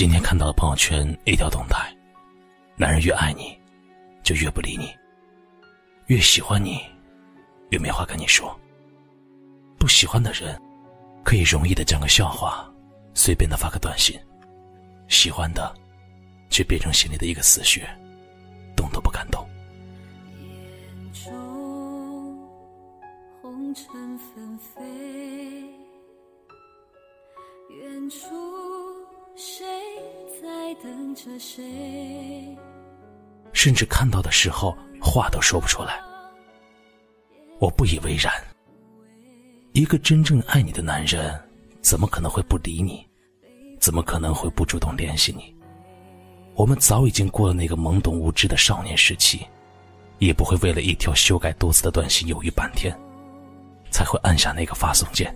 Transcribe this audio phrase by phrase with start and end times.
[0.00, 1.94] 今天看到了朋友圈一条动态：
[2.74, 3.54] 男人越爱你，
[4.22, 4.86] 就越不理你；
[6.06, 6.80] 越喜欢你，
[7.68, 8.58] 越没话跟你说。
[9.78, 10.58] 不喜欢的人，
[11.22, 12.66] 可以容易的讲个笑话，
[13.12, 14.18] 随便的发个短信；
[15.06, 15.70] 喜欢的，
[16.48, 17.86] 却变成心里的一个死穴，
[33.52, 36.00] 甚至看到的时候话都说不出来。
[37.58, 38.32] 我不以为然。
[39.72, 41.40] 一个真正爱你的男人，
[41.80, 43.06] 怎么可能会不理你？
[43.78, 45.54] 怎么可能会不主动联系你？
[46.54, 49.46] 我们早已经过了那个懵懂无知的少年时期，
[50.18, 52.94] 也不会为了一条修改多次的短信犹豫半天，
[53.90, 55.34] 才会按下那个发送键。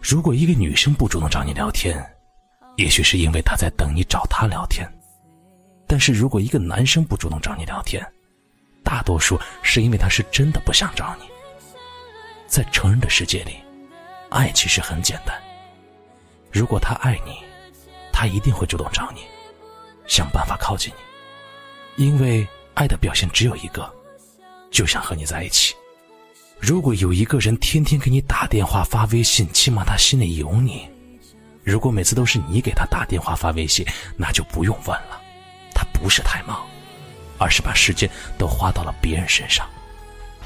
[0.00, 1.98] 如果一个女生不主动找你聊天，
[2.76, 4.86] 也许是因为她在等你找她聊天；
[5.88, 8.06] 但是如果一个男生不主动找你聊天，
[8.84, 11.24] 大多数是因为他是真的不想找你。
[12.46, 13.56] 在成人的世界里，
[14.28, 15.34] 爱其实很简单。
[16.52, 17.42] 如果他爱你，
[18.12, 19.22] 他一定会主动找你，
[20.06, 20.92] 想办法靠近
[21.96, 23.88] 你，因为爱的表现只有一个，
[24.70, 25.74] 就想和你在一起。
[26.58, 30.88] 如果有一个人天天给你打电话、发微信，起码他心里有你。
[31.62, 35.20] 如果每次都是你给他打电话、发微信，那就不用问了，
[35.74, 36.66] 他不是太忙，
[37.38, 39.68] 而是把时间都花到了别人身上。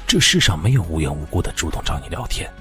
[0.07, 2.51] 这世上没有无缘无故的主动找你聊天，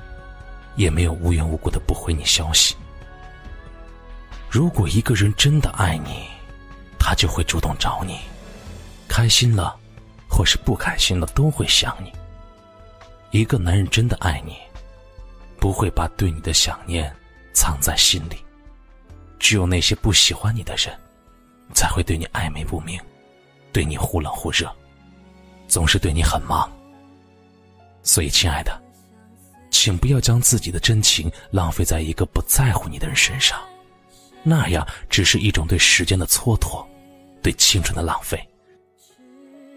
[0.76, 2.74] 也没有无缘无故的不回你消息。
[4.50, 6.26] 如果一个人真的爱你，
[6.98, 8.18] 他就会主动找你，
[9.18, 9.76] 开心了，
[10.30, 12.12] 或是不开心了，都会想你。
[13.32, 14.56] 一个男人真的爱你，
[15.58, 17.12] 不会把对你的想念
[17.52, 18.36] 藏在心里。
[19.36, 20.96] 只有那些不喜欢你的人，
[21.74, 22.96] 才会对你暧昧不明，
[23.72, 24.72] 对你忽冷忽热，
[25.66, 26.70] 总是对你很忙。
[28.04, 28.80] 所以，亲爱的，
[29.68, 33.58] 请不要将自己的真情浪费在一个不在乎你的人身上，
[34.44, 36.86] 那样只是一种对时间的蹉跎，
[37.42, 38.47] 对青春的浪费。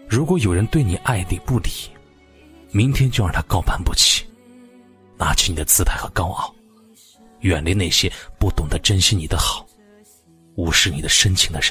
[0.08, 1.70] 如果有人对你爱理不理，
[2.70, 4.24] 明天就让他高攀不起，
[5.16, 6.54] 拿起你的姿态和高傲，
[7.40, 9.66] 远离那些不懂得珍惜你的好，
[10.54, 11.70] 无视你的深情的人。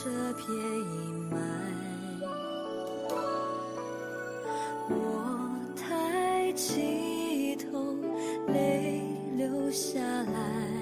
[0.00, 1.36] 这片阴霾
[4.88, 4.94] 我
[5.74, 7.96] 抬起头
[8.46, 9.02] 泪
[9.36, 10.72] 流下来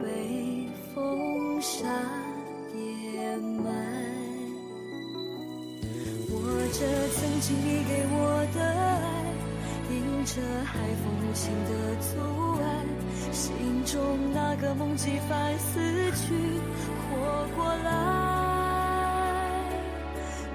[0.00, 1.86] 被风沙
[2.74, 3.70] 掩埋
[6.30, 6.34] 我
[6.72, 8.81] 这曾经你给我的。
[10.24, 12.84] 着海风无情的阻碍
[13.32, 13.52] 心
[13.84, 15.80] 中那个梦几番死
[16.12, 16.34] 去
[17.10, 17.90] 活过来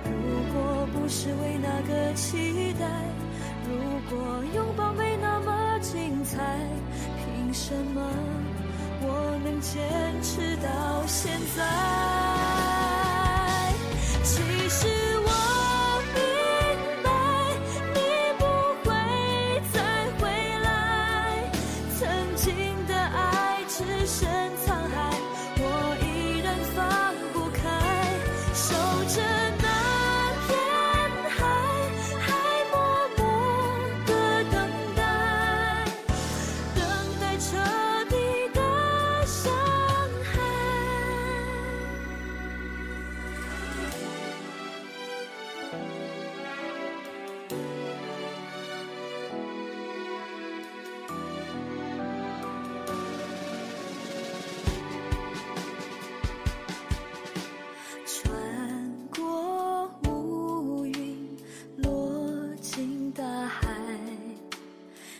[0.05, 0.11] 如
[0.53, 2.85] 果不是为那个期待
[3.67, 3.75] 如
[4.09, 6.37] 果拥抱没那么精彩
[7.17, 8.09] 凭什么
[9.01, 9.83] 我能坚
[10.21, 12.46] 持到现在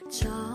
[0.09, 0.46] 저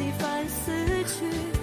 [0.00, 0.72] 几番思
[1.06, 1.59] 绪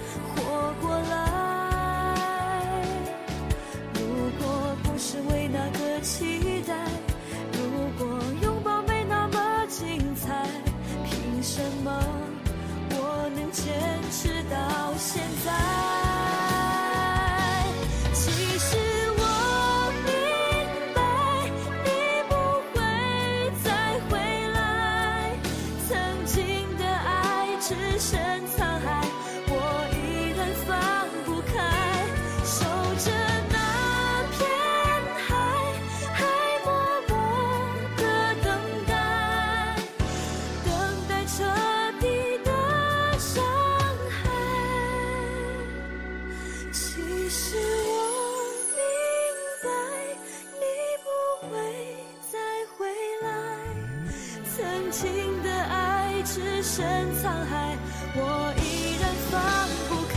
[56.30, 56.84] 只剩
[57.14, 57.76] 沧海，
[58.14, 58.20] 我
[58.60, 58.62] 依
[59.00, 59.40] 然放
[59.88, 60.16] 不开，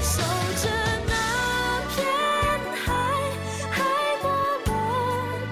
[0.00, 0.12] 守
[0.62, 0.64] 着
[1.06, 1.12] 那
[1.90, 1.98] 片
[2.74, 2.88] 海，
[3.70, 3.76] 海
[4.22, 4.24] 默
[4.66, 4.68] 默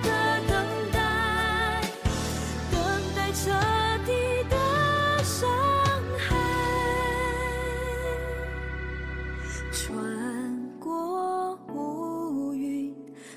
[0.03, 0.09] 的
[0.49, 0.51] 等
[0.91, 0.97] 待，
[2.73, 2.75] 等
[3.15, 3.39] 待彻
[4.07, 4.11] 底
[4.49, 4.55] 的
[5.23, 5.37] 伤
[6.17, 6.27] 害，
[9.71, 9.87] 穿
[10.81, 12.97] 过乌云，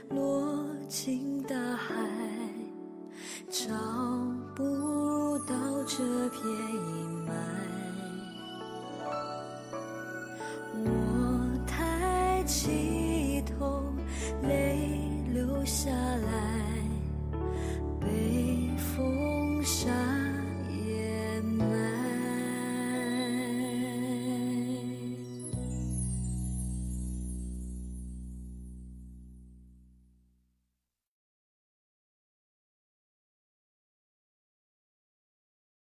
[0.09, 1.93] 落进大海，
[3.49, 3.90] 找。
[6.31, 6.90] 便